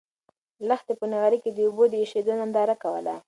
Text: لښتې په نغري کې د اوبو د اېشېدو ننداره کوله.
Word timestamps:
لښتې 0.67 0.93
په 0.99 1.05
نغري 1.11 1.37
کې 1.43 1.51
د 1.53 1.59
اوبو 1.67 1.83
د 1.89 1.93
اېشېدو 2.03 2.33
ننداره 2.39 2.75
کوله. 2.83 3.15